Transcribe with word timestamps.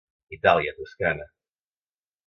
Itàlia, 0.37 0.73
Toscana. 0.79 1.31